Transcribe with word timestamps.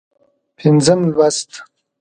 پينځم 0.57 0.99
لوست 1.11 1.51